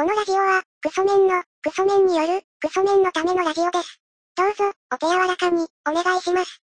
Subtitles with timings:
[0.00, 4.00] このラジオは、クソメンの、クソメンによる、クソメンのためのラジオです。
[4.34, 6.62] どうぞ、お手柔らかに、お願いします。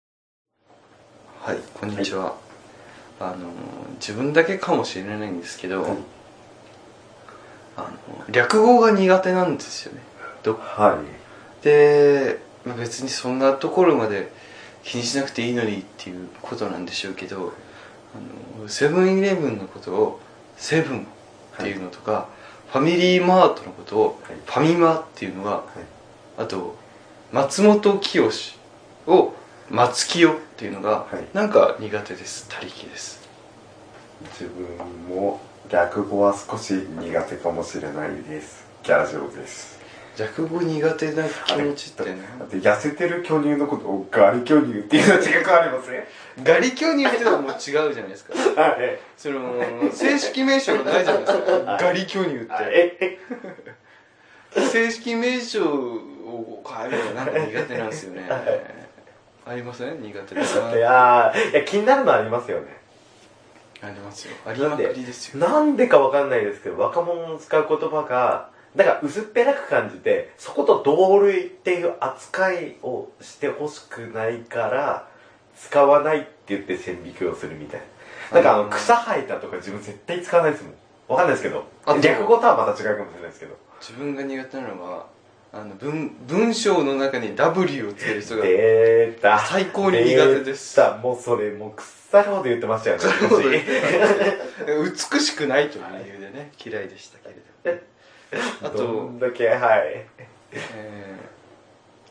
[1.39, 2.36] はい、こんにちは。
[3.21, 3.47] あの
[4.02, 5.91] 自分だけかもしれないんですけど、はい
[7.78, 10.02] あの略語が苦手なんですよね。
[10.43, 11.63] どはい。
[11.63, 14.29] で、まあ別にそんなところまで
[14.84, 17.54] 気にしなくていいのにっていうことなんでしょうけど、
[18.14, 20.20] あのセブンイレブンのことを
[20.57, 22.28] セブンっていうのとか、
[22.71, 25.64] ファミリーマートのことをファミマっていうのが、は。
[26.38, 26.78] あと
[27.34, 28.29] 松本清
[29.07, 29.34] を
[29.70, 33.28] 松清っていうのが、なんか苦手です他力です
[34.39, 38.66] 自分も略語は少し苦手かもしれないです。
[38.84, 39.81] ギャラジオです。
[40.17, 46.08] 略語苦手な気持ちってねだって痩せてる巨乳のことをガリ巨乳っていうのは違くありますね。
[46.44, 48.34] ガリ巨乳ってのはもう違うじゃないですか。
[48.62, 49.00] はい。
[49.17, 49.54] その
[49.92, 51.78] 正式名称がないじゃないですか。
[51.80, 52.50] ガリ巨乳って。
[52.59, 53.20] え、
[54.70, 58.28] 正式名称を変えるのがなんか苦手なんですよね。
[59.48, 60.02] ありません？
[60.02, 62.78] 苦手ですいやー、いや気になるのはありますよね。
[63.82, 64.36] ありますよ。
[64.45, 65.39] ありまくりですよ。
[65.48, 75.08] なんでかわかんないですけど、若者の使う言葉が、なんか薄っぺらく感じて、そこと同類っていう扱いをしてほしくないから、
[75.58, 77.81] 使わないって言って線引きをするみたい
[78.31, 78.36] な。
[78.38, 80.73] なんかあの、草生えたとか自分絶対使わないですもん。
[81.09, 81.94] わかんないですけどあ。
[81.94, 83.58] と略語とはまた違うかもしれないですけど。
[83.81, 85.05] 自分が苦手なのは
[85.54, 89.38] あの文文章の中に W をつける人が出た。
[89.40, 90.76] 最高に苦手です。
[90.78, 90.98] 出た。
[90.98, 93.04] もうそれ、もう腐るほど言ってましたよね。
[95.14, 97.36] 美しくないという理由でね嫌いでしたけれ
[97.76, 97.82] ども。
[98.64, 100.06] あどとん、だけ、はい。
[100.54, 101.32] えー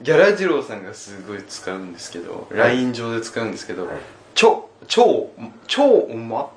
[0.02, 2.54] ギャラジローさんがすごい使うんですけど、い。
[2.56, 3.96] LINE 上で使うんですけど、はい。
[4.34, 5.30] ちょ超
[5.66, 6.50] 超おま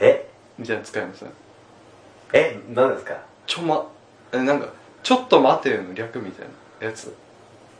[0.00, 0.26] え？
[0.58, 1.22] みたいなの使います
[2.32, 3.18] え、何ですか？
[3.46, 3.86] ちょま？
[4.32, 4.68] えなんか
[5.02, 6.46] ちょっと待てよの略みたい
[6.80, 7.14] なやつ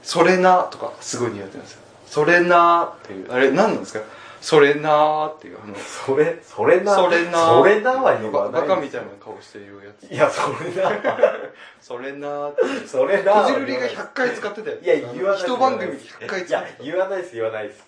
[0.03, 4.01] それなとかすごい苦手なんですよそれなっていうあれ何なんですか？
[4.43, 8.59] それなっていうあのそれ、それな、それなそれなは言わな？
[8.59, 8.63] い。
[8.63, 10.91] バカみたいな顔してるやついや、それな。
[11.81, 13.33] それなっていうそれな。
[13.45, 15.43] こじるりが100回使ってたよいや、言わない。
[15.43, 17.85] 一番組で100回いや使って、た言わないです、言わないです。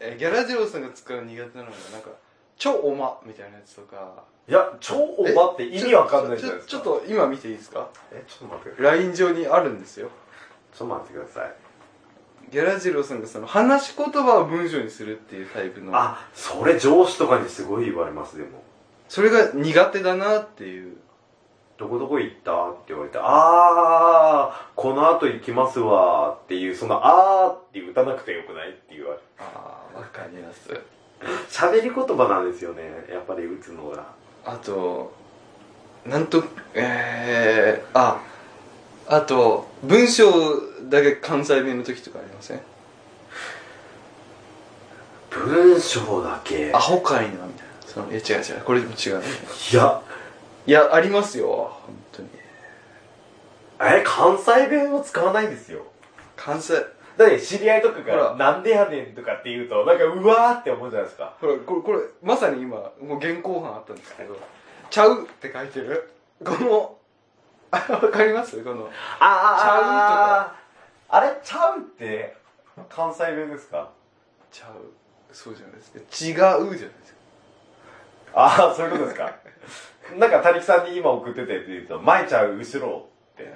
[0.00, 2.08] えーギャラジローさんが使う苦手なのがなんか
[2.62, 6.70] 超おまみたいなやつとかいや、超おばって意味わかんないじゃないですか。
[6.70, 7.88] ちょっと今見ていいですか？
[8.12, 8.80] え、ちょっと待って。
[8.80, 10.10] LINE 上にあるんですよ
[10.72, 11.54] ちょっと待ってください。
[12.52, 18.62] ギャラジローさんがその話し言葉を文章にするっていうタイプのあ、それ上司とかにすごい言われます、でも。
[19.08, 20.96] それが苦手だなっていう
[21.78, 22.70] どこどこ行った？
[22.70, 29.20] って言われて、あー、この後行きますわっていう、そのあーって打たなくてよくないって言われる。
[29.40, 30.70] ああわかります
[31.50, 34.06] 喋り言葉なんですよね、やっぱり打つのが。
[34.44, 35.14] あと
[36.04, 36.42] なんと
[36.74, 38.20] えー、あ
[39.06, 40.30] あと文章
[40.90, 42.60] だけ関西弁の時とかありません？
[45.30, 46.72] 文章だけ？
[46.74, 49.22] アホかいなみたいなそのいや違う違うこれも違う
[49.72, 50.02] いや、
[50.66, 51.46] いやありますよ
[51.86, 52.28] 本当に
[53.80, 55.82] え、関西弁を使わないですよ。
[56.36, 56.74] 関西
[57.22, 61.34] だって知り合いとかが、なんでやねんとかって言うと、なんかうわーって思うじゃないですか。
[61.40, 64.36] ほらこれこれまさに今もう現行犯あったんですけど
[64.90, 66.10] 「ちゃう」って書いてる？
[66.44, 66.96] この
[67.70, 68.62] あわかります？
[68.62, 68.90] この
[69.20, 70.54] あ
[71.08, 71.38] あれ？
[71.42, 72.36] ちゃうって、
[72.88, 73.90] 関西弁ですか
[74.50, 74.72] 「ちゃう」
[75.32, 75.92] そうじゃないです。
[75.92, 76.06] か「違う」
[76.36, 77.18] じゃないですか。
[78.34, 79.30] ああ、そういうことですか。
[80.16, 83.52] なんか、たりきさんに今送っててって言うと、前ちゃう、後ろって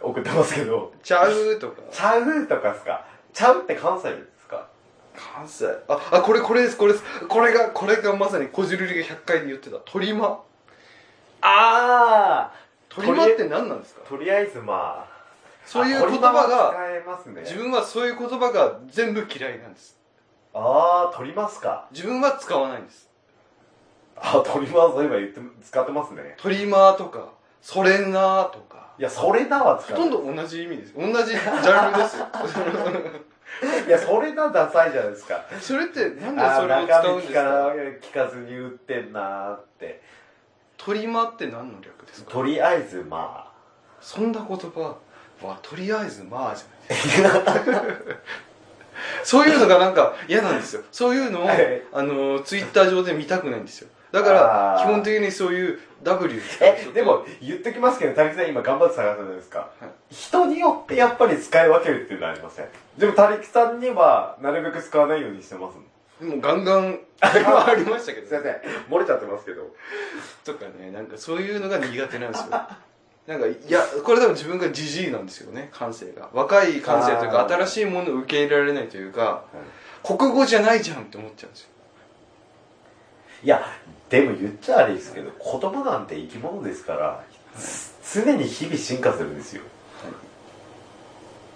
[0.00, 1.82] 送ってますけど、「ちゃう」とか。
[1.90, 3.04] ちゃうとかですか？
[3.32, 4.66] ちゃうって関西弁ですか？
[5.14, 5.66] 関西。
[5.88, 7.04] ああこれこれですこれです。
[7.28, 10.38] これがこれがまさにこじるりが100回で言ってた「鳥間あ
[11.40, 12.52] あ」
[12.88, 14.00] 鳥間って何なんですか？
[14.08, 15.08] とりあえずまあ、
[15.64, 16.74] そういう言葉が
[17.26, 17.42] ね。
[17.42, 19.96] 自分はそういう言葉が全部嫌いなんです。
[20.54, 21.86] ああ、取りますか？
[21.92, 23.10] 自分は使わないんです。
[24.16, 24.94] あ、取ります。
[24.94, 26.34] そういえば言って、使ってますね。
[26.38, 29.76] 鳥間とかそれなとかいや、それなは。
[29.76, 30.94] ほとんど同じ意味です。
[30.94, 32.26] 同じ ジャンルですよ。
[33.86, 35.44] いや、それなダサいじゃないですか。
[35.60, 40.02] それってなんでそれを使うんですかな聞かずに売ってんなーって。
[40.78, 42.30] 鳥間って何の略ですか？
[42.30, 43.50] とりあえずま
[44.00, 44.96] そんな言葉
[45.42, 47.42] はとりあえずまあじゃない。
[47.42, 47.84] ですか
[49.24, 50.82] そういうのがなんか嫌なんですよ。
[50.92, 51.82] そういうのをはい。
[51.92, 59.58] あのツイッター上で見たくないんですよだから基本的にそういう W え、でも言っときますけど、たりきさん今頑張って探すじゃないですか。
[59.58, 60.14] はい。
[60.14, 62.66] 人によってやっぱり使い分けるっていうのはありません。
[62.96, 65.76] でもたりきさんにはなるべく使わないようにしてます
[66.24, 66.30] もん。
[66.30, 68.54] もうガンガンありましたけどすいません。
[68.88, 69.74] 漏れちゃってますけど。
[70.44, 72.46] とかねなんかそういうのが苦手なんですよ。
[73.26, 75.68] なんかいやこれ多分自分がジジイなんですよね。
[75.72, 76.30] 感性が。
[76.32, 79.44] 若い感性というか新しいものを受け入れられないというかは
[80.06, 80.16] い。
[80.16, 81.68] 国語じゃないじゃんって思っちゃうんですよ
[83.44, 83.64] いや
[84.08, 85.30] でも言っちゃあれですけど
[85.60, 87.22] 言葉なんて生き物ですから、
[87.56, 89.62] つ常に日々進化するんですよ。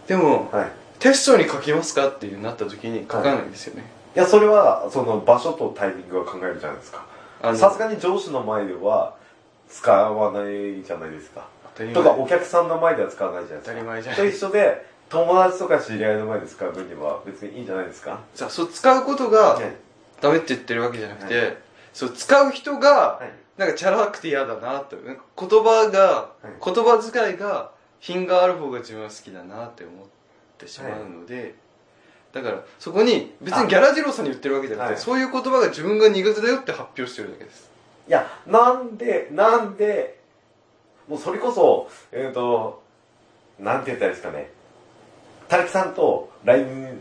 [0.06, 0.70] でもはい。
[0.98, 3.84] テストに書きますかっていうなった時に書かないんですよね、
[4.14, 4.18] い。
[4.18, 7.06] やそれはその場所とタイミングは考えるじゃないですか。
[7.54, 9.14] さすがに上司の前では
[9.70, 11.48] 使わないじゃないですか。
[11.94, 13.72] とかお客さんの前では使わないじゃないですか。
[13.72, 14.20] 当たり前じゃない。
[14.20, 18.20] と一緒で友達とか知り合いの前で使う分には別にいいんじゃないですか。
[18.34, 19.74] さあそう使うことがはい
[20.20, 21.56] ダメって言ってるわけじゃなくて、はい
[21.92, 23.32] そう使う人がはい。
[23.60, 26.64] なんかチャラくて嫌だなって言葉が、い。
[26.64, 30.06] 言葉遣いが品がある方が自分は好きだなって思っ
[30.56, 31.54] てしまうので、
[32.32, 35.02] だからそこに別にギャラジローさんに言ってるわけじゃなくて、はい。
[35.02, 37.70] そういう言葉が自分が苦手だよって発表してるだけです。
[38.08, 40.18] いやなんでなんで
[41.06, 42.82] もうそれこそえっ、と
[43.58, 44.50] なんて言ったらいいですかね。
[45.48, 46.98] た木さんと LINE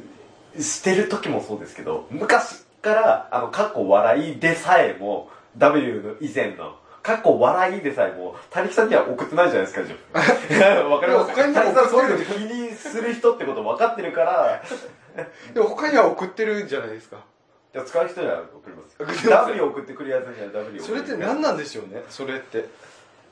[0.60, 10.90] してる時もそうですけど昔からあのかっこ笑いでさえも W の以前のかっこ笑いでさえもた木さんには送ってないじゃないですか自分。
[10.92, 11.34] わかります？
[11.34, 14.62] 他にさんそういうの気にする人ってこと分かってるから。
[15.54, 17.18] でも他には送ってるじゃないですか。
[17.74, 22.66] いや使う人には送ります 送ります W 送ってくるやつには W それって何なんでしょうねそれって。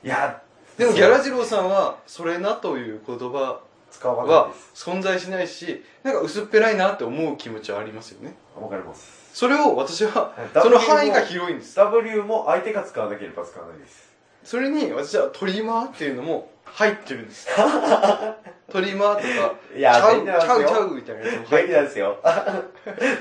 [0.04, 0.40] いや
[0.76, 3.60] でもギャラジローさんはそれなという言葉
[3.90, 4.88] 使わないはです。
[4.88, 8.36] 存在しないしなんか薄っぺらいなって思う気持ちはありますよね。
[8.60, 10.48] わかりますそれを私ははい。
[10.52, 11.76] その範囲が広いんです。
[11.76, 14.12] W も相手が使わなければ使わないです。
[14.42, 17.46] それに私はトリマーっていうのも入ってるんです。
[18.68, 21.82] トリマーとかいやチャウチャウチャウみたいなやつも入ってる。
[21.82, 22.18] んですよ。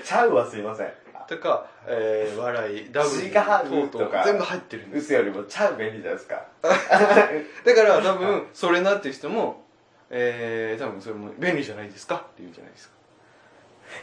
[0.04, 0.92] ちゃうはすいません。
[1.28, 4.24] とか、えー、笑いダブルとか。
[4.26, 5.06] 全部入ってるんです。
[5.06, 6.46] 嘘よりもちゃう便利じゃないですか。
[6.64, 9.68] だから多分それなっていう人も
[10.10, 12.97] えー、多分それも便利じゃないですかって言うんじゃないですか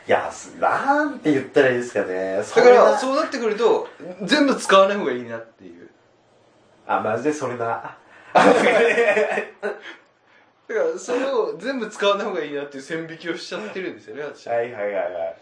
[0.06, 2.40] いやすなんて言ったらいいですかね。
[2.42, 3.88] そだからそうなってくると
[4.22, 5.90] 全部使わない方がいいなっていう。
[6.86, 7.96] あマジでそれな
[8.36, 8.50] だか
[10.68, 14.48] らそれを全部使わない方がいいなっていう線引きをしちゃってるんですよね私。
[14.48, 15.36] ははいはいはいはい。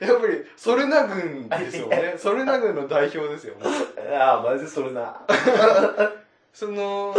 [0.00, 2.14] やっぱりそれな軍ですよね。
[2.16, 3.66] それな軍の代表ですよね
[4.16, 5.20] あマジでそれな
[6.52, 7.14] その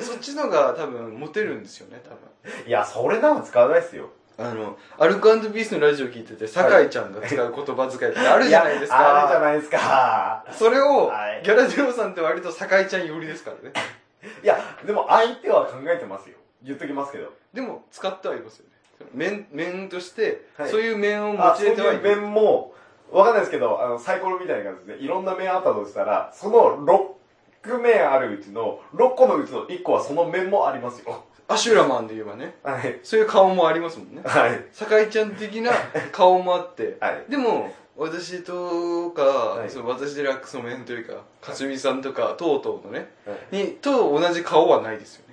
[0.00, 2.66] そっちのが多分モテるんですよね多分。
[2.66, 4.10] いやそれなは使わないですよ。
[4.38, 9.02] あのアルコピースのラジオ聞いてて酒井ちゃんが使う言葉遣いってあるじゃないですか。
[9.02, 10.44] やあるじゃないですか。
[10.52, 11.42] それを、はい。
[11.44, 13.72] ギャラジローさんって割と酒井ちゃん寄りですからね。
[14.42, 16.36] いやでも相手は考えてますよ。
[16.62, 17.32] 言っときますけど。
[17.52, 19.06] でも使ってはいますよね。
[19.12, 20.70] 面面として、はい。
[20.70, 22.74] そういう面をあそうい用いてはいう面も
[23.12, 27.19] わかんないですけどあのサイコロみたいな感じでいろんな面あったとしたらその6
[27.64, 31.24] 面あるうちの6個のうちの1個はその面もありますよ。
[31.48, 32.54] アシュラマンで言えばね。
[32.62, 33.00] はい。
[33.02, 34.22] そういう顔もありますもんね。
[34.24, 34.64] はい。
[34.72, 35.72] 酒井ちゃん的な
[36.12, 37.24] 顔もあって、はい。
[37.28, 39.70] でも私とか、はい。
[39.70, 43.10] その私でラックスの面というかかすみさんとかとうとうのね。
[43.26, 43.56] はい。
[43.56, 45.30] にと同じ顔はないですよね。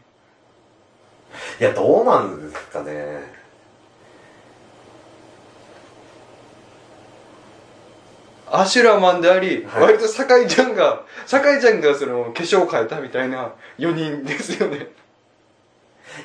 [1.59, 3.36] いやどうなんですかね
[8.59, 9.83] アシュラマンであり、はい。
[9.83, 14.87] 割と酒井ちゃんが酒井ちゃんがその化粧を変えたみたいな4人ですよね。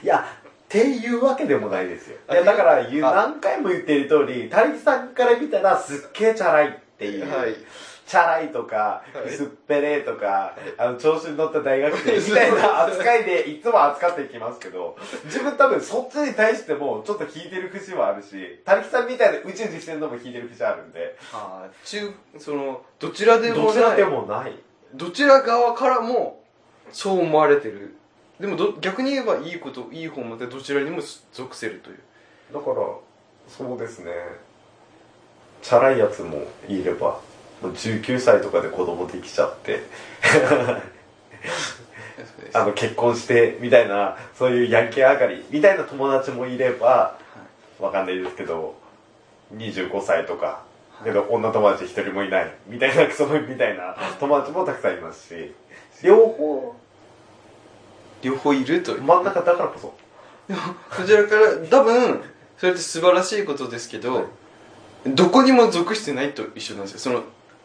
[0.03, 2.17] いやっていうわけでもないですよ。
[2.29, 7.55] あいやだから言うあ何回も言ってる通り他力さんから見たらすっげえチャラいっていう、はい
[8.13, 9.33] チャラいとか、はい。
[9.33, 23.65] 薄っぺれとか、あの、調子に乗った大学生みたいな 扱いでいつも扱っていきますけど、自分多分そっちに対してもちょっと引いてる節はあるし、たりきさんみたいな宇宙にしてるのも引いてる節あるんで、ああ中そのどちらでもない。
[23.65, 24.63] どちらでもない。
[24.93, 26.45] どちら側からも
[26.91, 27.95] そう思われてる。
[28.39, 31.01] でもど逆に言えばいいこといい方までどちらにも
[31.33, 31.99] 属せるという。
[32.53, 32.77] だから、
[33.49, 34.13] そうですね。
[35.63, 37.19] チャラいやつもいれば、
[37.63, 39.85] もう19歳とかで子供できちゃって、
[42.53, 47.17] あの、結婚して、みたいな、そういうヤンキー上がり、みたいな友達もいれば、
[47.81, 48.75] わかんないですけど、
[49.55, 50.65] 25歳とか、
[51.05, 55.55] けど女友達一人もいない、みたいな クソみたいな友達もたくさんいますし、
[56.03, 56.75] 両方、
[58.23, 59.03] 両方いるという。
[59.03, 59.95] 真ん中だからこそ。
[60.97, 62.23] そちらから多分
[62.59, 64.29] それって素晴らしいことですけど、
[65.07, 66.99] どこにも属してないと一緒なんですよ。
[66.99, 67.23] その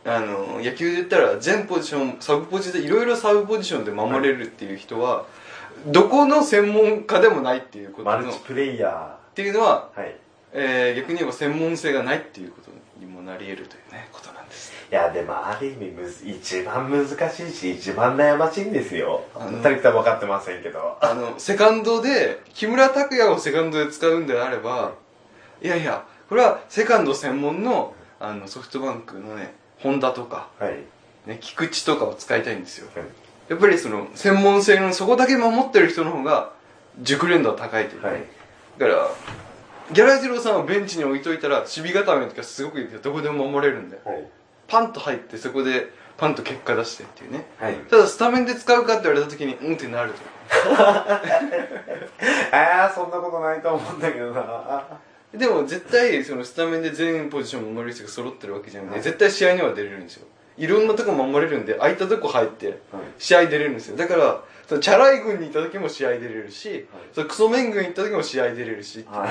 [0.08, 5.26] あの野球で言ったら全ポジションサブポジでいろいろサブポジションで守れるっていう人は、
[5.86, 10.00] どこの専門家でもないっていうことマルチプレイヤていうのは、ー。
[10.00, 10.16] はい。
[10.54, 19.26] えー逆に言えば専門性がないっていうことにもなり得るというねことなんですや、でもある意味むず、一番難しいし、一番悩ましいんですよ。
[19.36, 20.98] あのたりさん分かってませんけど。
[21.02, 24.94] あのセカンドで木村拓哉をセカンドで使うんであれば
[25.62, 30.78] いやいやこれはセカンド専門のあのソフトバンクのねホンダとか、はい。
[31.28, 33.06] ね、菊池とかを使いたいんですよはい
[33.50, 36.52] やっぱりその専門性のそこだけ守ってる人の方が
[37.02, 38.24] 熟練度は高いというか、はい。
[38.78, 39.10] だから
[39.94, 44.28] ギャラジローさんをベンチに置いといたら守備固めとかすごくいいですよどこでも守れるんではい。
[44.68, 47.76] パンと入ってそこでパンと結果出してっていうねはい。
[47.90, 50.20] ただスタメンで使うかって言われた時にうんってなると
[52.52, 54.84] ああ、そんなことないと思うんだけどな。
[55.34, 59.04] でも絶対そのスタメンで全ポジション守れる人が揃ってるわけじゃなくて、はい。
[59.04, 60.28] 絶対試合には出れるんですよ。
[60.58, 62.80] いろんなとこ守れるんで空いたとこ入って
[63.20, 63.98] 試合出れるんですよ。
[63.98, 69.30] だからそのチャラい軍にいた時も試合出れるし、そのクソメン軍に行った時も試合出れるし、はい。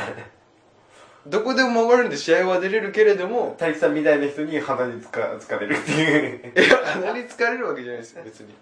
[1.28, 6.52] どこでも守れるんで試合は出れるけれども大樹さんみたいな人に鼻につか、つかれるっていう。
[6.54, 8.54] いや鼻に疲れるわけじゃないですよ別に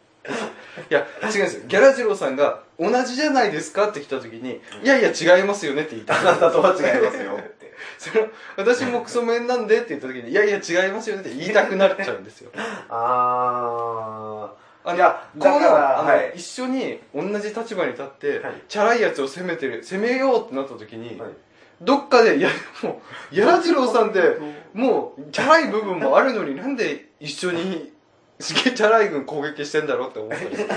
[0.90, 1.62] いや違うんですよ。
[1.66, 6.14] ギャラジローさんが同じじゃないですかって来た時にいやいや違いますよねって言いた。
[6.14, 7.38] いあなたとは違いますよ。
[7.38, 7.72] って。
[7.98, 8.26] その
[8.56, 12.50] 私もクソメンなんでって言った時にいやいや違いますよねって言いたくなっちゃうんですよ。
[12.88, 14.52] あ
[14.84, 16.32] あのいやこのあの、はい。
[16.36, 18.62] 一緒に同じ立場に立って、はい。
[18.68, 21.22] チャラいやつを攻めてる攻めようってなった時に、ー。
[21.22, 21.32] はい。
[21.80, 22.48] どっかでいや
[22.82, 23.00] も
[23.32, 24.20] うやらじろうさんって
[24.72, 27.92] もうチャラい部分もあるのになんで一緒に
[28.40, 30.68] すげえチャラい軍攻撃してんだろうって思ったりする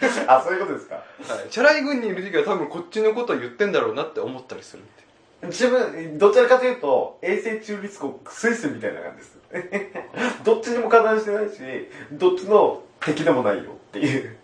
[0.26, 0.94] あ、そういうことですか。
[0.94, 1.02] は
[1.46, 5.00] い、チャラい軍にいる時は多分こっちのことを言ってんだろうなって思ったりするって
[5.46, 9.40] 自分、どちらかというと、衛星中立国スイスみたいな感じです。
[10.44, 11.56] どっちにも加担してないし、
[12.12, 14.36] どっちの敵でもないよっていう。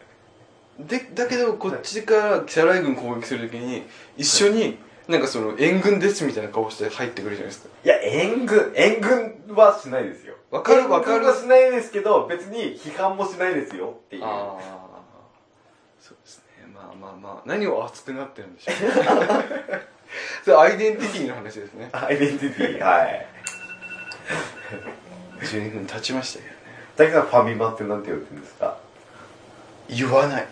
[0.79, 3.87] でだけどこっちからチャラい軍攻撃する時に
[4.19, 4.77] 一緒に
[5.09, 10.35] なんかその援軍ですみたいな顔して入ってくるじゃないですかいや、援軍、援軍はしないですよ。
[10.57, 11.27] わかるわかる。
[11.27, 14.25] はしないですけど、別に批判もしないですよっていう。
[14.25, 14.63] ああ
[16.01, 16.67] そうですね。
[16.75, 18.75] まあまあまあ何を熱くなってるんでしょう
[20.45, 21.89] それアイデンティティの話ですね。
[21.93, 23.27] アイデンティティ、はい。
[25.43, 26.57] 12分経ちましたけどね。
[26.97, 28.77] 大樹さん、ファミマってなんて言ってるんですか？
[29.89, 30.47] 言わない。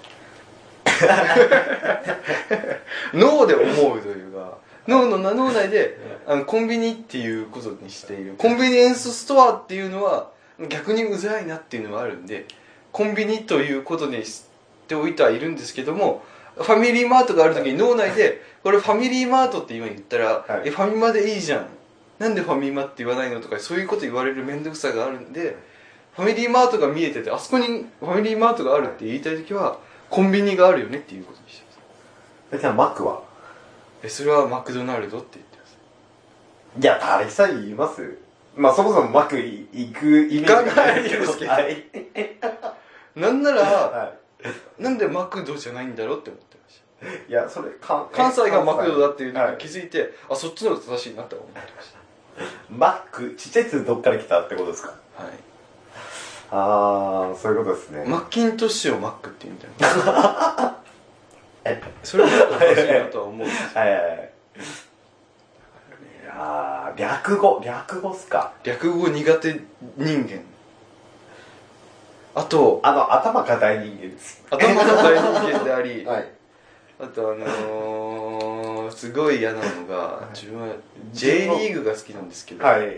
[3.15, 8.35] 脳で思うというか脳の脳内であのコンビニっていうことにしている。
[8.39, 10.31] コンビニエンスストアっていうのは
[10.69, 12.47] 逆にうざいなっていうのはあるんで
[12.93, 14.45] コンビニということにし
[14.89, 16.23] ておいてはいるんですけども
[16.57, 20.69] ファミリーマートがある時に脳内でこれファミリーマートって今言ったら、はい。
[20.69, 21.67] えファミマでいいじゃん。
[22.19, 25.57] なんでファミマって言わないのとかそういうこと言われる面倒くさがあるんで
[26.15, 27.67] ファミリーマートが見えててあそこに
[27.99, 29.79] ファミリーマートがあるって言いたい時は
[30.11, 31.79] コンビニがあるよねっていうことにしてます。
[32.53, 33.21] 大樹さん、マックは？
[34.05, 35.54] えそれはマクドナルドって言って
[36.81, 38.19] いや、大樹さん言います？
[38.57, 41.51] まあ、そもそもマックい行くイメージがないですけど。
[41.51, 41.85] はい。
[43.17, 44.13] なんならは
[44.79, 47.07] なんでマクドじゃないんだろうって思ってました。
[47.27, 47.31] い。
[47.31, 49.53] いや、それ、関関西がマクドだっていうのはい。
[49.53, 51.95] に気づいて、あそっちの方が正しいなって思ってまし
[52.71, 54.95] マック、ちっちゃいやつどっから来たってことですか？
[55.17, 55.33] たはい。
[56.51, 58.05] あー、そういうことですね。
[58.07, 60.77] マッキントッシュをマックって言うみたいな
[62.03, 64.34] それはもっと正しいなとは思うんですはいはいはい。
[66.35, 68.53] いやー、略語、略語っすか？
[68.65, 69.61] 略語苦手
[69.97, 70.41] 人間
[72.35, 74.43] あとあの、頭固い人間です。
[74.51, 76.29] 頭の大人間であり、 はい。
[77.01, 80.75] あとあのー、すごい嫌なのが自分は
[81.13, 82.97] J リーグが好きなんですけど、はい。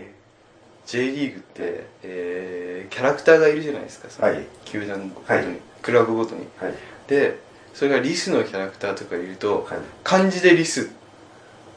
[0.87, 6.75] J リーグって、えーキャラクターがいるじゃないですかそのはい球団ごとに、はいクラブごとにはい。
[7.09, 7.39] で
[7.75, 9.79] それがリスのキャラクターとかいると、はい。
[10.05, 10.85] 漢字でリスっ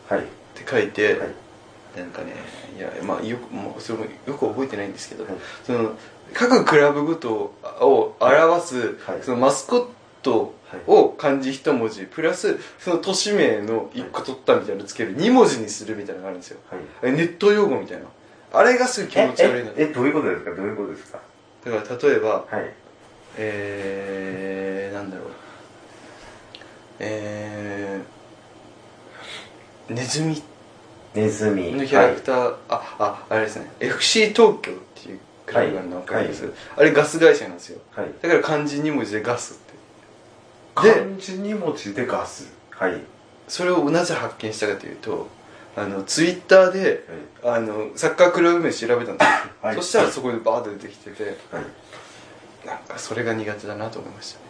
[0.07, 0.21] はい。
[0.55, 1.29] て書いて、はい
[1.99, 2.33] なんかね
[2.77, 5.91] いやまあよくもうそれもよく覚えてないんですけど、はいその
[6.31, 9.23] 各クラブごとを表す、はい。
[9.23, 9.85] そのマスコッ
[10.21, 10.53] ト
[10.85, 16.59] を漢字一文字プラスその都市名の一個取ったみたいなのつける二文字にするみたいなのがあるんですよ。
[17.01, 17.13] はい。
[17.13, 18.05] ネット用語みたいな。
[18.53, 20.51] あれがすごい気持ち悪いなえ、え、えどういうことですか？
[20.55, 21.19] どういうことですか？
[21.65, 22.73] だから例えばはい。
[23.37, 25.27] えー、なんだろう。
[26.99, 30.43] えー、ネズミ
[31.13, 31.71] ネズミ。
[31.71, 38.05] のキャラクター、あああれですね FC 東京っていうクラブがあるの分かります、はあれガス会社なんですよはい。
[38.05, 38.13] はい。
[38.21, 39.59] だから漢字2文字でガス
[40.75, 42.53] ってで漢字2文字でガス。
[42.71, 42.91] はい。
[42.91, 43.01] はい。
[43.47, 45.27] それをなぜ発見したかというと
[45.75, 47.03] あのツイッターで
[47.43, 51.35] あのサッカークラブ名調べたんですよ、はいそしたらそこでバーッと出てきててはい。
[52.65, 54.49] なんかそれが苦手だなと思いましたね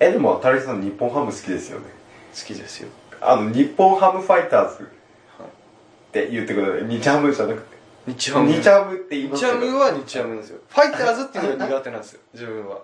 [0.00, 1.86] え、でも、タリさん日本ハム好きですよね。
[2.34, 2.88] 好きですよ
[3.20, 4.88] あの、日本ハムファイターズ
[6.12, 6.86] って言ってください。
[6.88, 7.76] 日ハムじゃなくて。
[8.06, 10.50] 日ハム日ハムって言います日ハムは日ハムなんです。
[10.50, 12.78] よファイターズっていうのが苦手なんですよ自分は。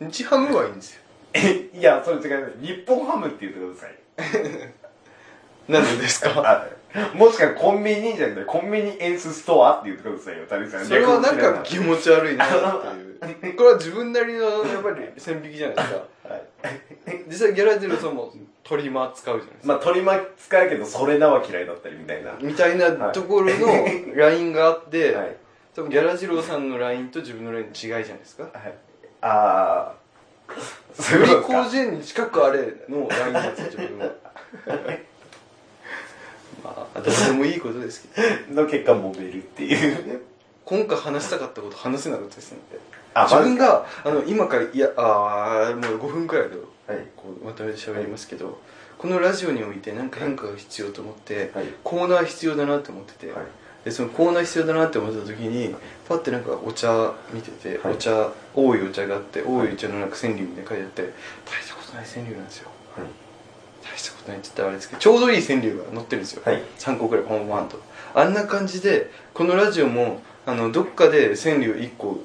[0.00, 1.02] 日ハムはいいんですよ。
[1.34, 2.54] えいやそれ違います。
[2.60, 4.72] 日本ハムって言ってください。
[5.72, 6.30] なんでですか？
[6.36, 6.66] あ
[7.14, 10.84] もしかコンビニじゃなくてコンビニエンスストアって言ってくださいよ谷さん。
[10.86, 12.56] それはなんか逆気持ち悪いなって
[13.46, 13.54] いう。
[13.56, 15.94] これは自分なりのやっぱり線引きじゃないですか。
[15.96, 16.04] はい
[17.28, 18.32] 実際ギャラジルさんも
[18.64, 22.32] トリマー使うじゃないですか、まあ取り巻き使うけどそれなは嫌いだったりみたいな。
[22.40, 23.66] みたいなところの
[24.16, 25.36] ラインがあって、はい。
[25.74, 28.44] 多分ギャラジローさんのラインと自分のラインの違いじゃないですか。
[28.44, 28.52] はい。
[29.20, 30.52] ああ
[30.94, 31.48] そういうことですか。
[31.48, 34.12] 広辞苑に近くあれのラインなんですよ自分は。
[36.64, 38.62] まあどうでもいいことですけど。
[38.62, 40.22] の結果揉めるっていう。
[40.64, 42.58] 今回話したかったこと話せなかったですね
[43.22, 46.56] あ自分があの今からいやあーもう5分くらいで
[46.86, 46.98] はい。
[47.16, 48.60] こうまとめて喋りますけど、
[48.98, 51.66] このラジオにおいて何か変化が必要と思って、はい。
[51.82, 53.46] コーナー必要だなって思ってて、はい。
[53.84, 55.74] でそのコーナー必要だなって思った時に
[56.08, 57.94] パッてなんかお茶見てて、はい。
[57.94, 61.02] お茶多いお茶があって多いお茶のなんか川柳みたいなの書いてあって
[61.44, 62.70] 大したことない川柳なんですよ。
[63.82, 66.62] 大したことないって言ったらあれですけどちょうどいい川柳が載ってるんですよ、はい。
[66.78, 67.80] 3個くらいポンポンと。
[68.14, 72.20] あんな感じでこのラジオもあのどっかで川柳1個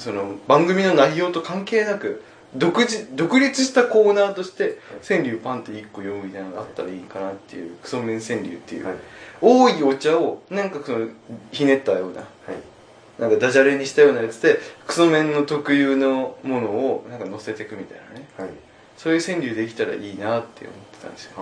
[0.00, 2.22] その番組の内容と関係なく
[2.56, 8.96] 独自独立したコーナーとして川柳パンって1個読むみたいなのがあったらいいかなっていうクソメン川柳っていう、はい。
[9.40, 11.08] 多いお茶をなんかその
[11.52, 13.20] ひねったようなはい。
[13.20, 18.26] なんかダジャレにしたようなやつでクソメンの特有のものをなんか乗せていくみたいなね。
[18.38, 18.48] はい。
[18.96, 21.32] そういう川柳できたらいいなって思ってたんですよ。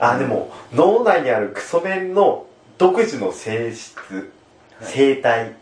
[0.00, 0.14] あー。
[0.14, 4.32] あでも脳内にあるクソメンの独自の性質、
[4.80, 5.54] 生態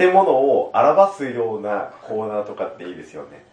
[0.00, 3.44] てものを表すようなコーナーとかっていいですよね、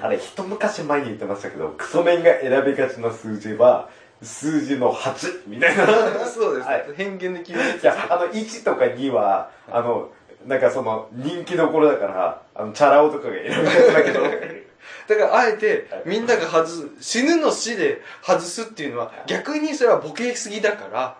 [0.00, 3.88] あれ一昔前に言ってましたけどクソメンが選びがちな数字は
[4.22, 5.86] 数字の8みたいな。
[6.24, 6.86] そうです、はい。
[6.96, 10.10] 偏見で決めるいやあの1とか2はあの
[10.46, 14.22] なんかその人気どころだからあのチャラ男とかが選びがちだけど。
[15.08, 21.16] だからあえてみんなが外す死ぬの死で外すっていうのは逆にそれはボケすぎだから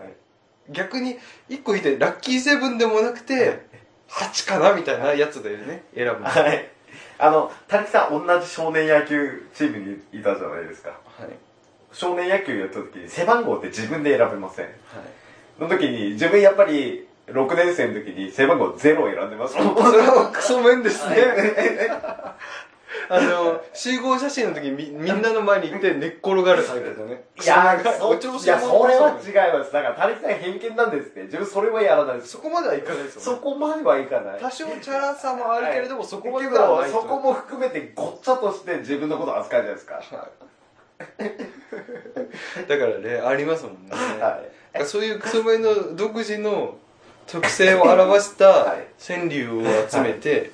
[0.71, 1.19] 逆に
[1.49, 3.67] 1個引いてラッキーセブンでもなくて
[4.09, 6.25] 8かなみたいなやつでね選ぶ。
[6.25, 6.43] はい。
[6.45, 6.71] はい
[7.19, 10.99] あの谷さん同じ少年野球チームにいたじゃないですか。
[11.93, 14.67] 少年野球やった時に背番号って自分で選べません。
[15.59, 18.95] の時に自分やっぱり6年生の時に背番号0選
[19.27, 19.55] んでます。
[19.57, 19.63] それ
[20.07, 21.17] はクソメンですね
[23.09, 27.25] あの集合写真の時みみんなの前に行って寝っ転がるタイプだね。
[27.43, 29.73] いやクソメンがそお調子いや者それは違います。
[29.73, 31.23] だから谷さん偏見なんですって。
[31.23, 32.29] 自分それはやらないです。
[32.33, 34.41] そこまではいかないですよ、ね、そこまではいかない。
[34.41, 40.01] 多少チャラさもあるけれども、そこまではないどそこも含めてごっちゃとして自分のことを扱うじゃないですか。
[42.69, 43.91] だからねありますもんね、
[44.21, 44.43] は
[44.81, 44.87] い。
[44.87, 46.79] そういうクソメンの独自の
[47.27, 48.87] 特性を表したはい。
[48.99, 50.53] 川柳を集めて、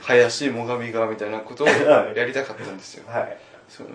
[0.00, 1.68] 林最上川みたいなことを
[2.14, 3.04] やりたかったんですよ。
[3.08, 3.36] はい。
[3.68, 3.88] その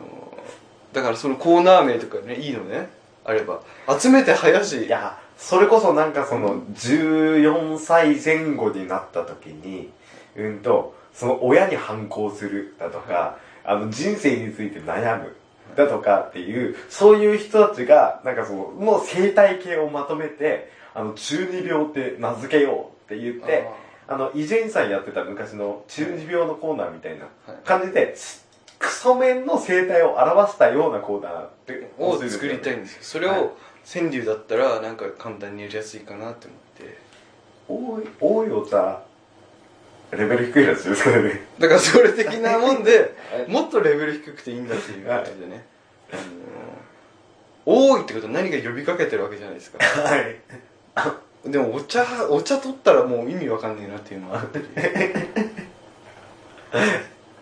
[0.93, 2.89] だからそのコーナー名とかねいいのね。
[3.23, 3.61] あれば。
[3.99, 9.91] 集めて林いやそれこそなんかその14歳前後になった時に
[10.35, 15.35] うんとその親に反抗するだとか、あの人生について悩む。
[15.75, 23.69] だとかっていうそういう人たちがなんかそのの生態系をまとめてあの中二病って名付けようって言って
[24.11, 27.57] あの伊集院さんやってた昔の中二病のコーナーみたいなはい。
[27.63, 28.13] 感じで、
[28.77, 32.99] クソメンの生態を表したようなコーナーってを作りたいんですよ。
[33.03, 33.39] それはい。
[33.39, 36.97] を川柳だったらなんか簡単にやりやすいかなって思って。
[37.69, 39.01] 多い多いお茶
[40.11, 41.47] レベル低いやつですからね。
[41.57, 43.49] だからそれ的なもんで はい。
[43.49, 45.65] もっとレベル低くていいんだっていうことでね、
[46.11, 46.21] あの
[47.65, 49.77] 多いってことは何か呼びかけてるわけじゃないですか。
[49.85, 50.35] はい
[51.45, 54.43] でもお茶お茶取ったらもう意味わかんねえなっていうのは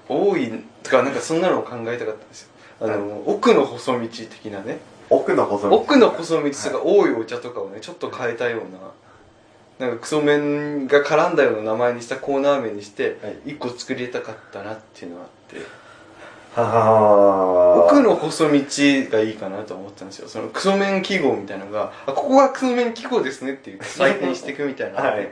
[0.08, 2.50] 多いとかなんかそんなのを考えたかったんですよ。
[2.82, 4.80] あの、奥の細道的なね。
[5.10, 5.76] 奥の細道。
[5.76, 8.62] 奥の細道とか多いお茶とかをねちょっと変えたよう
[9.82, 13.52] ななんかクソメンが絡んだような名前にしたコーナー名にしてはい。
[13.52, 15.58] 一個作りたかったなっていうのがあって。
[15.58, 15.64] は
[16.62, 20.28] 奥の細道がいいかなと思ったんですよ。
[20.28, 25.32] そのクソメン記号みたいなのがあここがクソメン記号ですねっていう 採点していくみたいな、はい。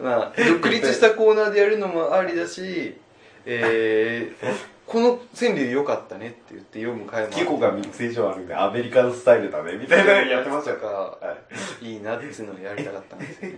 [0.00, 2.96] まあ独立したコーナーでやるのもありだし
[3.44, 4.54] えー、
[4.86, 7.40] この川柳良かったねって言って読む回もあって。
[7.40, 9.76] 季語が3つ以上あるんでアメリカンスタイルだね。
[9.76, 10.86] みたいなのやってましたか。
[10.86, 11.36] は
[11.80, 11.86] い。
[11.86, 13.56] いいなっていうのをやりたかったんですよね。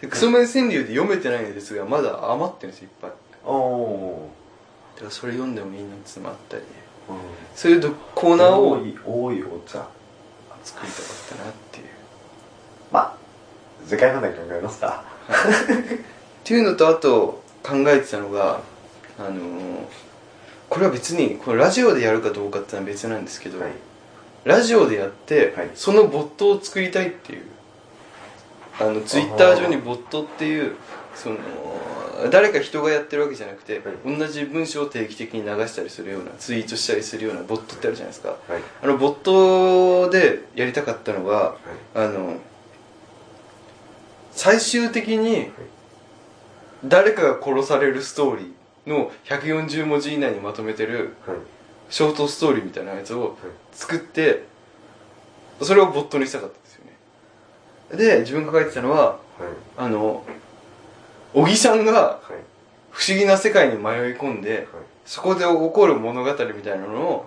[0.00, 3.10] でクソメン川柳で読めてないんですがまだ余ってるんですよいっぱい。
[3.44, 4.30] おお
[4.94, 7.18] だからそれ読んでもいいなっていうのもあったりー、うん。
[7.54, 9.86] そういうどコーナーを多い多いお茶
[10.62, 11.86] 作りたかったなっていう。
[12.92, 13.16] まあ。
[13.86, 15.04] 次回まで考えますか。
[15.28, 18.60] っていうのとあと考えてたのが
[19.18, 19.84] あのー
[20.70, 23.70] これは別にこれラジオでやるかどうかってのは別なんですけど、はい。
[24.44, 25.70] ラジオでやって、はい。
[25.74, 27.42] そのボットを作りたいっていう
[28.80, 30.74] あのツイッター上にボットっていう
[31.14, 31.36] その
[32.30, 38.30] 誰か人がやってるわけじゃなくて、同じ文章を定期的に流したりするようなツイートしたりするようなボットってあるじゃないですか。
[38.30, 38.38] はい。
[38.82, 41.56] あのボットでやりたかったのが
[41.94, 42.36] あの
[44.32, 45.50] 最終的に
[46.84, 51.36] 誰かが殺されるストーリーの140文字以内にまとめてるはい。
[51.90, 53.36] ショートストーリーみたいなやつを
[53.72, 54.44] 作って
[55.60, 58.12] それをボットにしたかったんですよね。
[58.12, 59.18] で自分が書いてたのははい。
[59.76, 60.24] あの
[61.34, 62.32] 小木さんがはい。
[62.90, 63.82] 不思議な世界に迷い
[64.14, 64.66] 込んではい。
[65.04, 67.26] そこで起こる物語みたいなのを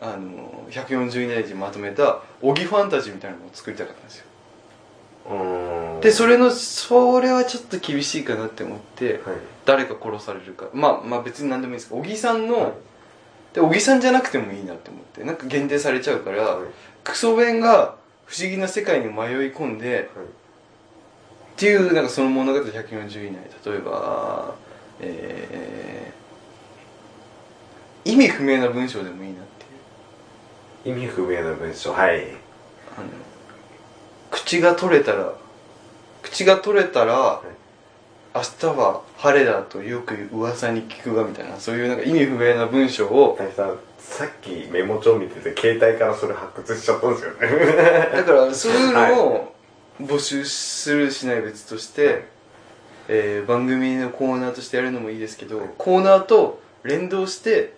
[0.00, 4.24] あの140以内にまとめた小木ファンタジーみたいなのを作りたかったんですよ。
[6.00, 9.20] でそれのそれはちょっと厳しいかなって思ってはい。
[9.64, 10.66] 誰か殺されるか。
[10.72, 12.72] まあまあ別に何でもいいですけど小木さんの、はい。
[13.54, 16.66] で小木さんじゃなくてもいいなって思ってなんか限定されちゃうから、はい。
[17.04, 19.12] クソ弁が不思議な世界に迷い
[19.52, 20.08] 込んで
[21.60, 24.54] っていうなんかその物語140以内例えば
[25.02, 29.44] えー、意味不明な文章でもいいなっ
[30.82, 30.96] ていう。
[30.96, 32.20] 意味不明な文章はい。
[32.20, 33.08] あの
[34.30, 35.34] 口が取れたら
[36.22, 37.42] 口が取れたら、
[38.34, 48.10] 明日は晴れだとよく噂に聞くがみたいなそういうなんか意味不明な文章を大さんさっきメモ帳見てて携帯からそれ発掘しちゃったんですよね。
[48.14, 49.59] だからそういうのを
[50.06, 52.24] 募集するしない別として、
[53.08, 57.74] えー番組のコーナーとしてやるのもいいですけどコーナーと連動して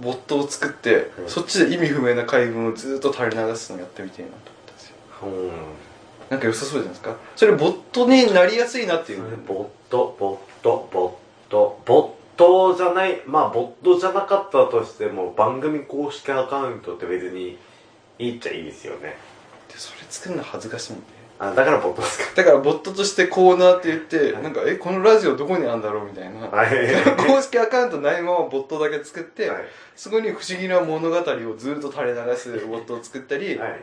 [0.00, 4.94] ボットを作って、うんそっちで意味不明な回文をずっと垂れ流すのやってみたいなと思ったんですよ。
[5.24, 5.26] う。
[5.26, 5.50] ん
[6.30, 7.16] なんか良さそうじゃないですか？
[7.34, 9.22] それボットになりやすいなっていう。
[9.46, 11.80] ボットボットボット。
[11.86, 17.58] ボットじゃないまあボットじゃなかったとしても番組公式アカウントって別に
[18.20, 19.16] いいっちゃいいですよね。
[19.68, 21.02] でそれ作るの恥ずかしいんで
[21.40, 22.42] あだからボットですか。
[22.42, 24.42] だからボットとしてコーナーって言って、はい。
[24.42, 26.68] なんかえこのラジオどこにあるんだろうみたいな、はい。
[27.26, 29.64] 公式アカウントないままボットだけ作って、はい。
[29.94, 33.80] そこに不思議な物語をずっと垂れ流すボットを作ったり、はい。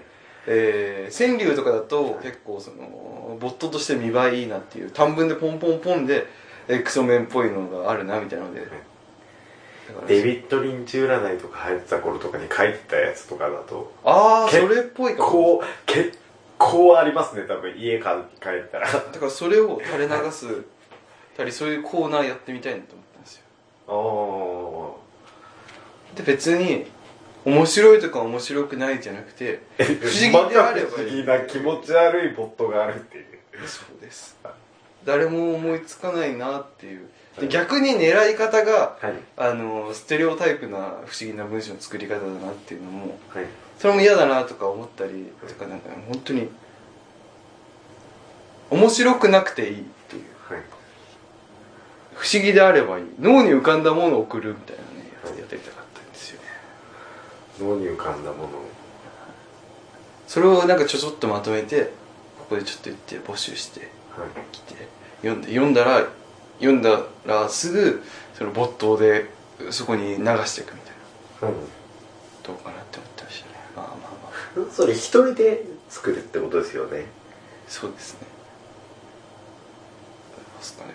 [0.48, 6.28] えー川柳とかだと結構そのボットとして見栄えいいなっていう短文でポンポンポンで、
[6.68, 15.30] えークソメンっぽいのがあるなみたいなので、だからデビッド・リンチ占いとか流行ってた頃とかに書いてたやつとかだとけああそれっぽいかも。
[15.30, 16.18] こう結
[16.58, 18.12] 構ありますね多分家帰っ
[18.72, 18.88] たら。
[18.91, 20.63] だからそれを垂れ流す
[21.38, 23.94] たりそういうコーナーやってみたいなと思ったんですよ。
[23.94, 25.00] お
[26.15, 26.86] で別に
[27.44, 33.26] 面白いとか面白くないじゃなくてー不思議であれば不思議な気持ち悪いボットがあるっていう。
[33.68, 34.38] そうです。
[35.06, 37.08] 誰も思いつかないなっていう
[37.39, 39.13] で逆に狙い方がはい。
[39.38, 43.45] あのステレオタイプな不思議な文章の作り方だなっていうのもはい。
[43.78, 46.50] それも嫌だなとか思ったりとかなんか本当に
[48.69, 50.24] 面白くなくていいっていう。
[50.54, 50.63] はい。
[52.15, 53.06] 不思議であればいい。
[53.19, 56.48] 脳に浮かんだものを送るみたいなねやつやってみたかったんですよね。
[57.60, 58.50] 脳に浮かんだものを。
[60.28, 61.91] それをなんかちょちょっとまとめて
[62.39, 63.82] ここでちょっと言って募集して
[64.17, 64.30] はい。
[64.54, 64.88] きて
[65.21, 66.08] 読んで読んだら
[66.60, 68.04] 読んだらすぐ
[68.38, 69.30] その没頭で
[69.72, 70.94] そこに流していくみたい
[71.41, 71.48] な。
[71.50, 71.56] うん。
[72.44, 73.56] どうかなって思ってましたね。
[73.76, 73.96] まあまあ
[74.58, 74.72] まあ。
[74.72, 77.06] それ一人で作るってことですよね。
[77.68, 78.28] そうですね。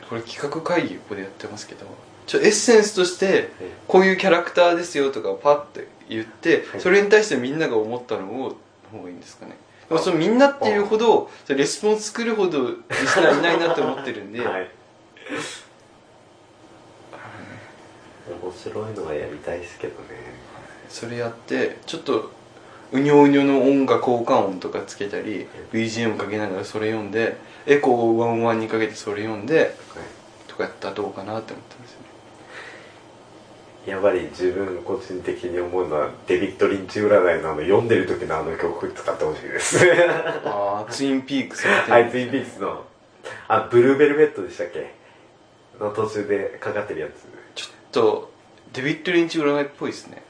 [0.08, 1.86] これ企画会議ここでやってますけど
[2.26, 3.50] ちょエッセンスとして
[3.86, 6.80] こういうキャラクターですよとかパッて言って、はい。
[6.80, 8.56] それに対してみんなが思ったのを
[8.92, 9.56] の方がいいんですかね。
[9.88, 14.68] でもそのみんなっていうほどレスポンス作るほどリスナーいないなって思ってるんで、 はい
[18.42, 20.08] 面白いのはやりたいですけどね。
[20.88, 22.30] それやってちょっと
[22.92, 29.70] うにょうにょの音楽効果音とかつけたり BGM かけながらそれ読んでエコーをワンワンにかけてそれ読んではい。
[30.48, 32.06] とかやったらどうかなって思ってますよね。
[33.86, 39.78] やっぱり自分個人的に思うのはデビッド・リンチ占いのあの読んでる時のあの曲使ってほしいです。
[40.44, 42.84] ああツインピークスはいツインピークスの。
[43.48, 44.92] あブルーベルベットでしたっけ？
[45.80, 47.10] の途中でかかってるやつ。
[47.54, 48.30] ちょっと
[48.72, 50.22] デビッド・リンチ占いっぽいですね。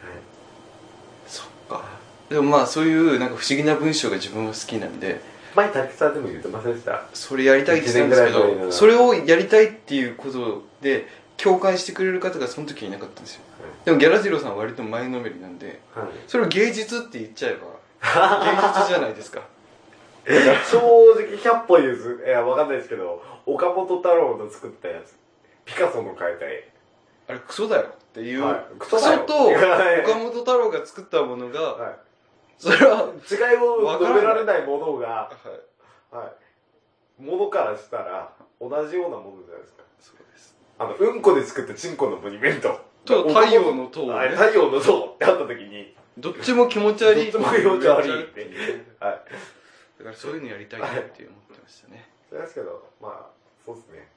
[1.26, 1.84] そっか。
[2.28, 5.20] でもまあそういうなんか不思議な文章が自分は好きなんで。
[5.54, 7.02] 前滝さんでも言ってませんでした？
[7.12, 13.42] それやりたいって言ってたんですけどそれをやりたいっていうことで共感してくれる方がその時にいなかったんですよ。
[13.84, 16.06] でもギャラジローさんは割と前のめりなんではい。
[16.28, 17.66] それを芸術って言っちゃえば
[18.44, 19.42] 芸術じゃないですか。
[20.70, 25.14] 正直100歩譲るいやわかんないですけど岡本太郎の作ったやつ
[25.70, 26.68] ピカソの描いた絵
[27.28, 28.78] あれクソだよっていう、はい。
[28.78, 30.02] クソクソだよとはい。
[30.02, 31.96] 岡本太郎が作ったものが、は
[32.58, 35.30] それは、い、違いを述べられないものが、は
[36.12, 36.32] い、は
[37.20, 39.82] い、ものからしたら同じようなものじゃないですか。
[40.00, 42.80] そうですあのうんこで作ったチンコのモニュメント。
[43.04, 44.12] と太陽の塔をね。
[44.12, 45.94] はい太陽の塔ってあった時に。
[46.18, 48.78] どっちも気持ち悪いどっちも気持ち悪いっていう。
[48.78, 49.20] ねはい。
[49.98, 52.10] だからそういうのやりたいなって思ってましたね。
[52.28, 53.26] それですけどまあ
[53.64, 54.08] そうですね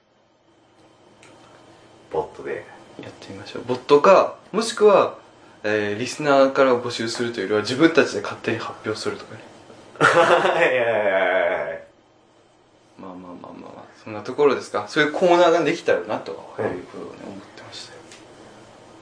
[2.14, 2.66] ボットで。
[3.02, 3.64] やってみましょう。
[3.66, 5.18] ボットかもしくは、
[5.64, 9.42] えーリスナーから募集するというよりは自分たちで勝手に発表するとかね。
[10.00, 11.84] は いはいはいはい
[13.00, 13.84] まあまあまあまあまあ。
[14.04, 14.86] そんなところですか。
[14.88, 16.36] そういうコーナーができたらなとい。
[16.36, 16.82] うことをね、
[17.26, 18.00] 思ってましたよ。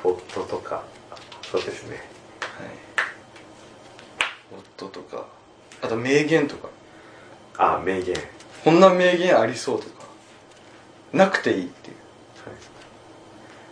[0.03, 0.83] ボットとか。
[1.43, 1.97] そうですね。
[2.39, 2.67] はい。
[4.51, 5.25] ボットとか。
[5.81, 6.69] あと名言とか。
[7.57, 8.15] あ名言。
[8.63, 10.05] こんな名言ありそうとか。
[11.11, 11.97] なくていいっていう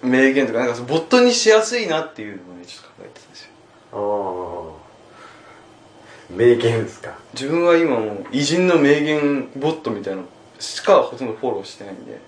[0.04, 3.50] 名言とかなんかそのボットにしやすいなっていうのをねちょっと考えてたんですよ。
[3.94, 7.18] ああ名言ですか。
[7.34, 10.28] 自分は今もう偉人の名言ボットみたいなの
[10.60, 12.20] しかほとんどフォローしてないんでず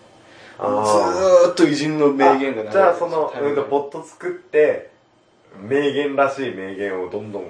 [0.60, 1.50] あー。
[1.50, 3.32] ーっと偉人の名言が流れてるんですよじゃあその、
[3.70, 4.92] ボット作って
[5.60, 7.50] 名言らしい名言をどんどん上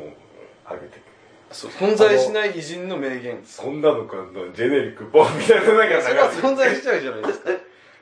[0.79, 1.11] げていく。
[1.51, 3.41] そう存在しない偉人の名言。
[3.45, 7.49] そんなの簡単ジェネリックボンみたいななんかそれは存在しちゃうじゃないですか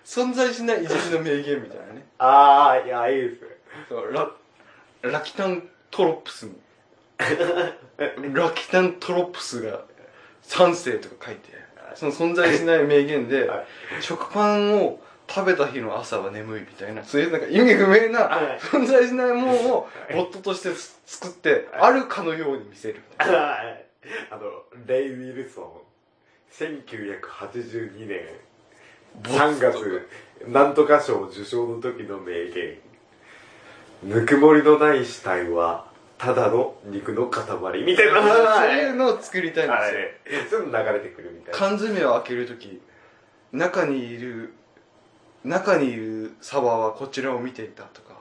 [0.05, 2.05] 存在しない偉人の名言みたいなね。
[2.17, 3.47] ああいやいいですね。
[3.87, 4.31] そうラ
[5.01, 6.53] ラキタントロップスに
[8.33, 9.83] ラキタントロップスが
[10.43, 11.49] 3世とか書いて
[11.95, 13.65] その存在しない名言で、はい。
[14.01, 18.59] 食パンを食べた日の朝は眠いみたいなそういうなんか意味不明なはい。
[18.59, 19.89] 存在しないものを
[20.31, 23.37] トとしてつ作ってあるかのように見せるみたいな。
[23.37, 23.85] はい。
[24.31, 24.41] あの
[24.87, 25.89] レイ・ウィルソン
[26.51, 28.21] 1982年
[29.23, 30.07] 3月
[30.47, 32.77] なんとか賞受賞の時の名言。
[34.03, 35.85] ぬくもりのない死体は
[36.17, 38.21] ただの肉の塊みたいな。
[38.21, 40.13] そういうのを作りたいんはいで
[40.47, 40.61] すよ。
[40.61, 41.57] すぐ流れてくるみたいな。
[41.57, 42.81] 缶詰を開けるとき
[43.51, 44.53] 中にいる
[45.43, 48.19] 中にいるサバはこちらを見ていたとか。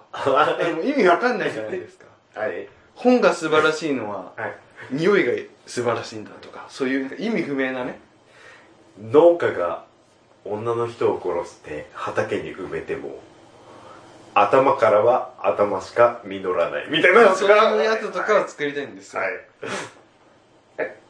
[0.85, 2.07] 意味わかんないじゃないですか。
[2.35, 4.55] はい本が素晴らしいのははい。
[4.91, 5.33] 匂いが
[5.67, 6.67] 素晴らしいんだとか。
[6.69, 8.01] そういう意味不明なね。
[9.01, 9.85] 農家が
[10.51, 13.21] 女の人を殺して畑に埋めても
[14.35, 16.87] 頭からは頭しか実らない。
[16.91, 19.33] みたいなそういうやつとかを作りたいんですよ、はい。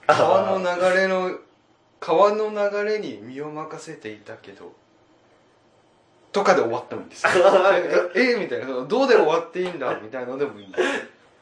[0.06, 0.64] 川の流
[0.96, 1.38] れの
[2.00, 4.72] 川の流れに身を任せていたけど
[6.32, 7.30] とかで終わってもんですよ。
[8.14, 8.66] えみたいな。
[8.86, 9.98] どうで終わっていいんだ？
[10.00, 10.82] みたいなのでもいいんです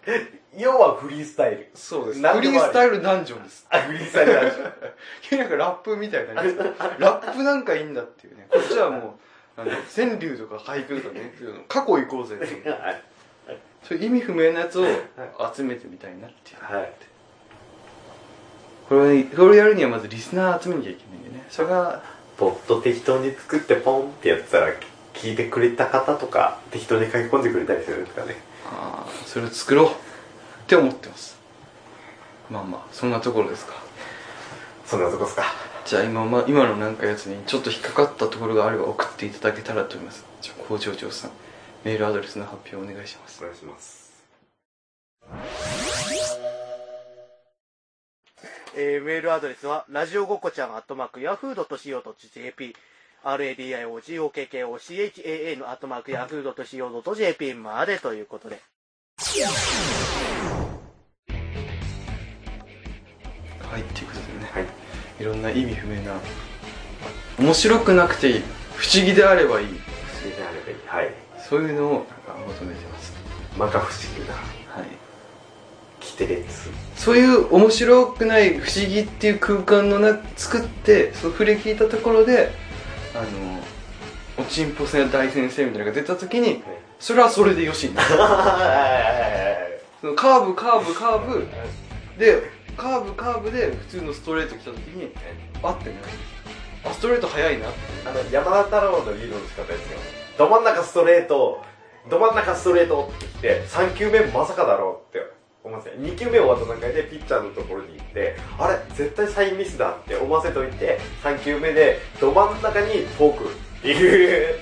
[0.57, 1.69] 要はフリースタイル。
[1.75, 2.21] そうです。
[2.21, 3.67] フリースタイルダンジョンです。
[3.71, 8.47] あフリースタイルなんですよなんかラップみたいな感じですラップなんかいいんだっていうね。
[8.51, 9.19] こっちはも
[9.57, 11.33] うあの川柳とか俳句とかね
[11.69, 12.71] 過去行こうぜっていう。
[12.71, 13.03] はい。
[13.83, 14.87] そういう意味不明なやつを
[15.55, 16.75] 集めてみたいなっていう。
[16.75, 16.93] はい。
[18.89, 21.45] これこれやるにはまずリスナー集めなきゃいけないんでね。
[21.51, 22.03] それが
[22.37, 24.73] ポット適当に作ってポンってやってたら
[25.15, 28.37] 聞いてくれた方とか適当に書き込んでくれたりするんですかね
[28.73, 29.91] あーそれを作ろうっ
[30.67, 31.39] て思ってます。
[32.51, 33.75] まあまあそんなところですか。
[34.85, 35.45] そんなとこっすか。
[35.85, 40.25] じゃあ今,、ま、今のなんかやつにちょっと引っかかったところがあれば送っていただけたらと思います。
[40.43, 41.31] じゃあ工場長さん
[41.85, 43.43] メールアドレスの発表お願いします。
[43.43, 44.07] お願いします。
[48.79, 52.77] えーメールアドレスは、ラジオごこちゃん、アットマーク、ヤフー .co.jp、
[53.35, 58.61] radiogokochan のアットマーク、ヤフー .co.jp までということで。
[63.59, 64.67] はいっていうことでね、はい。
[65.21, 66.21] いろんな意味不明な。
[67.39, 68.43] 面白くなくていい。
[68.77, 69.67] 不思議であればいい。
[69.67, 69.81] 不思
[70.31, 70.77] 議であればいい。
[70.87, 71.13] はい。
[71.49, 72.13] そういうのをなんか
[72.47, 73.13] 求めてます。
[73.59, 74.35] まか不思議な。
[74.35, 74.43] は
[74.83, 74.87] い。
[76.97, 82.53] そういう面白くない不思議っていう空間のな作ってそう触れ聞いたところで
[83.17, 83.61] あの
[84.39, 86.63] おちんぽせ大先生みたいなのが出た時に
[87.01, 88.09] それはそれでよしになる。
[90.01, 91.47] そのカーブカーブカーブ。
[92.19, 92.43] で
[92.77, 95.13] カーブカーブで普通のストレート来た時に
[95.63, 95.97] あってね。
[96.85, 97.79] あストレート速いなって。
[98.07, 99.99] あの山田太郎のリードの仕方ですよ。
[100.39, 101.63] ど真ん中ストレート
[102.11, 105.27] ど真ん中ストレートってきて3球目まさかだろうって
[105.67, 114.61] 思わせ2球目終わった段階でピッチャーのところに行ってあれ絶対サインミスだって思わせといて3球目でど真ん中にフォークっていう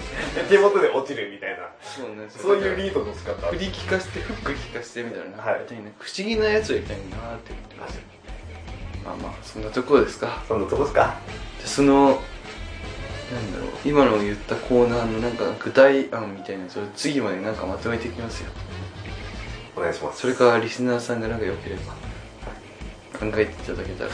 [0.48, 1.68] 手元で落ちるみたいな。
[1.82, 2.26] そうね。
[2.28, 3.46] そういうリードの仕方。
[3.48, 5.64] 振り聞かせてフック聞かせてみたいな、はい。
[5.98, 8.00] 不思議なやつをやりたいなって思ってます
[9.04, 10.42] まあまあそんなところですか？
[10.48, 11.20] そんなとこですか？
[11.60, 12.18] でそのなん
[13.52, 18.50] だろう今の言ったコーナーのなんか具体案みたいなそれ次までなんかまとめていきますよ
[19.76, 20.20] お願いします。
[20.20, 21.94] それからリスナーさんがなんか良ければ。
[23.18, 24.10] 考えていただけたら。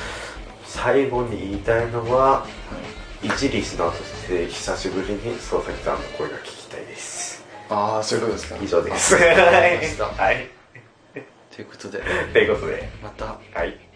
[0.65, 2.47] 最後に言いたいのはは
[3.23, 7.45] い一リスナーとして久しぶりに佐々木さんの声が聞きたいです。
[7.69, 8.59] ああそういうことですか。
[8.63, 9.15] 以上です。
[9.19, 10.51] はい。
[11.55, 12.03] ということで。
[12.33, 12.89] ということで。
[13.03, 13.25] また。
[13.27, 13.90] はい